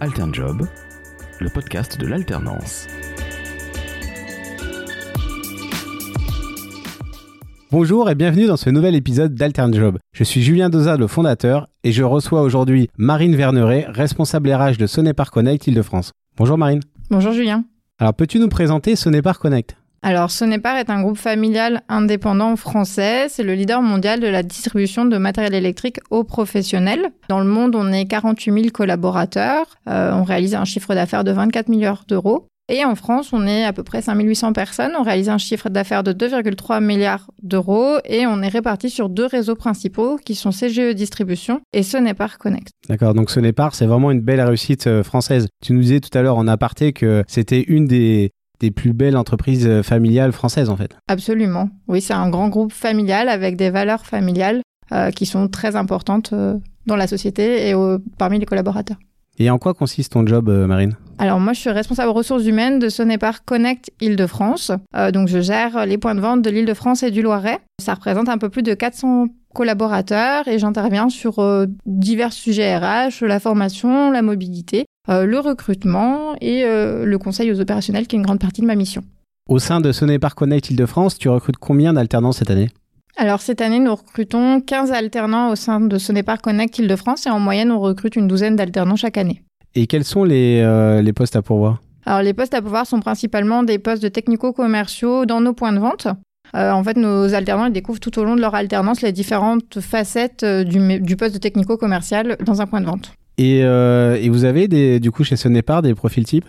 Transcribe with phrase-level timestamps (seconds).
[0.00, 0.68] Alternjob,
[1.40, 2.86] le podcast de l'alternance.
[7.72, 9.98] Bonjour et bienvenue dans ce nouvel épisode d'Alternjob.
[10.12, 14.86] Je suis Julien Doza, le fondateur, et je reçois aujourd'hui Marine Verneret, responsable RH de
[14.86, 16.12] Sonépar Connect Île-de-France.
[16.36, 16.80] Bonjour Marine.
[17.10, 17.64] Bonjour Julien.
[17.98, 19.77] Alors peux-tu nous présenter Sonépar Connect?
[20.02, 23.26] Alors, Sonépar est un groupe familial indépendant français.
[23.28, 27.10] C'est le leader mondial de la distribution de matériel électrique aux professionnels.
[27.28, 29.66] Dans le monde, on est 48 000 collaborateurs.
[29.88, 32.46] Euh, on réalise un chiffre d'affaires de 24 milliards d'euros.
[32.70, 34.92] Et en France, on est à peu près 5800 personnes.
[34.96, 39.24] On réalise un chiffre d'affaires de 2,3 milliards d'euros et on est réparti sur deux
[39.24, 42.68] réseaux principaux qui sont CGE Distribution et Sonépar Connect.
[42.88, 45.48] D'accord, donc Sonépar, c'est vraiment une belle réussite euh, française.
[45.64, 49.16] Tu nous disais tout à l'heure en aparté que c'était une des, des plus belles
[49.16, 50.96] entreprises euh, familiales françaises en fait.
[51.08, 51.70] Absolument.
[51.86, 54.62] Oui, c'est un grand groupe familial avec des valeurs familiales
[54.92, 56.34] euh, qui sont très importantes
[56.86, 57.74] dans la société et
[58.16, 58.96] parmi les collaborateurs.
[59.38, 60.96] Et en quoi consiste ton job, Marine?
[61.18, 64.70] Alors moi, je suis responsable ressources humaines de Sonépar Connect Île-de-France.
[64.96, 67.58] Euh, donc je gère les points de vente de l'Île-de-France et du Loiret.
[67.82, 73.22] Ça représente un peu plus de 400 collaborateurs et j'interviens sur euh, divers sujets RH,
[73.22, 78.24] la formation, la mobilité, euh, le recrutement et le conseil aux opérationnels qui est une
[78.24, 79.02] grande partie de ma mission.
[79.48, 82.68] Au sein de Sonépar Connect Île-de-France, tu recrutes combien d'alternants cette année?
[83.16, 87.40] Alors cette année, nous recrutons 15 alternants au sein de Sonépar Connect Île-de-France et en
[87.40, 89.42] moyenne, on recrute une douzaine d'alternants chaque année.
[89.74, 91.80] Et quels sont les, euh, les postes à pourvoir?
[92.06, 95.78] Alors les postes à pourvoir sont principalement des postes de technico-commerciaux dans nos points de
[95.78, 96.06] vente.
[96.54, 99.80] Euh, en fait, nos alternants ils découvrent tout au long de leur alternance les différentes
[99.80, 103.12] facettes euh, du, du poste de technico-commercial dans un point de vente.
[103.38, 106.46] Et, et vous avez des, du coup chez Sonépar des profils types?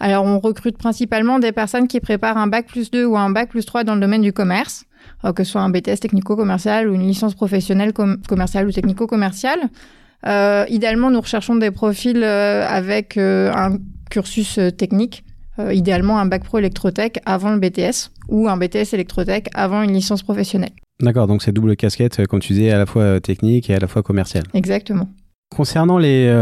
[0.00, 3.50] Alors, on recrute principalement des personnes qui préparent un bac plus 2 ou un bac
[3.50, 4.84] plus 3 dans le domaine du commerce,
[5.36, 9.60] que ce soit un BTS technico-commercial ou une licence professionnelle commerciale ou technico-commerciale.
[10.26, 13.78] Euh, idéalement, nous recherchons des profils euh, avec euh, un
[14.10, 15.24] cursus technique,
[15.70, 20.22] idéalement un bac pro électrotech avant le BTS ou un BTS électrotech avant une licence
[20.22, 20.72] professionnelle.
[21.00, 23.88] D'accord, donc c'est double casquette, comme tu disais, à la fois technique et à la
[23.88, 24.44] fois commerciale.
[24.54, 25.08] Exactement.
[25.54, 26.32] Concernant les,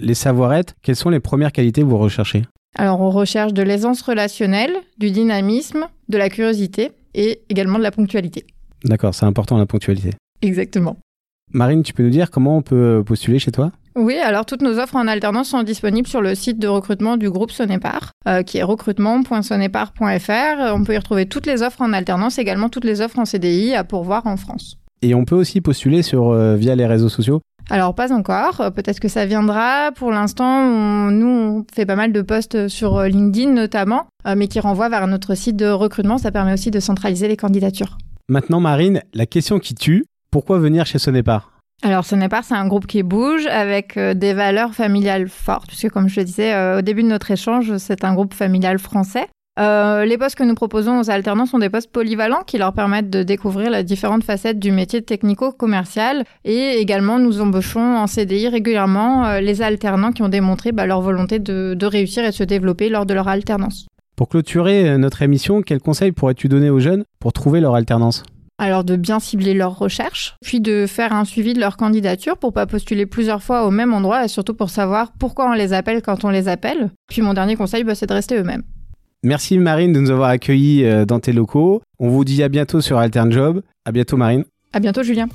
[0.00, 2.42] les savoir-être, quelles sont les premières qualités que vous recherchez?
[2.76, 7.90] Alors, on recherche de l'aisance relationnelle, du dynamisme, de la curiosité et également de la
[7.90, 8.44] ponctualité.
[8.84, 10.10] D'accord, c'est important la ponctualité.
[10.42, 10.96] Exactement.
[11.52, 13.72] Marine, tu peux nous dire comment on peut postuler chez toi?
[13.96, 17.30] Oui, alors toutes nos offres en alternance sont disponibles sur le site de recrutement du
[17.30, 20.74] groupe Sonépar, euh, qui est recrutement.sonépar.fr.
[20.74, 23.74] On peut y retrouver toutes les offres en alternance, également toutes les offres en CDI
[23.74, 24.76] à pourvoir en France.
[25.02, 27.40] Et on peut aussi postuler sur euh, via les réseaux sociaux?
[27.70, 29.92] Alors pas encore, euh, peut-être que ça viendra.
[29.92, 34.06] Pour l'instant, nous on fait pas mal de posts sur LinkedIn notamment,
[34.36, 36.18] mais qui renvoient vers notre site de recrutement.
[36.18, 37.98] Ça permet aussi de centraliser les candidatures.
[38.28, 41.50] Maintenant, Marine, la question qui tue, pourquoi venir chez Sonépar
[41.82, 46.08] alors, Sonépar, c'est un groupe qui bouge avec euh, des valeurs familiales fortes, puisque comme
[46.08, 49.28] je le disais euh, au début de notre échange, c'est un groupe familial français.
[49.58, 53.10] Euh, les postes que nous proposons aux alternants sont des postes polyvalents qui leur permettent
[53.10, 59.38] de découvrir les différentes facettes du métier technico-commercial et également nous embauchons en CDI régulièrement
[59.40, 62.88] les alternants qui ont démontré bah, leur volonté de, de réussir et de se développer
[62.88, 63.86] lors de leur alternance.
[64.14, 68.24] Pour clôturer notre émission, quels conseils pourrais-tu donner aux jeunes pour trouver leur alternance?
[68.60, 72.52] Alors de bien cibler leurs recherches, puis de faire un suivi de leur candidature pour
[72.52, 76.02] pas postuler plusieurs fois au même endroit et surtout pour savoir pourquoi on les appelle
[76.02, 76.90] quand on les appelle.
[77.08, 78.64] Puis mon dernier conseil, bah, c'est de rester eux-mêmes.
[79.24, 81.82] Merci Marine de nous avoir accueillis euh, dans tes locaux.
[81.98, 83.62] On vous dit à bientôt sur Alternjob.
[83.84, 84.44] À bientôt Marine.
[84.72, 85.26] À bientôt Julien.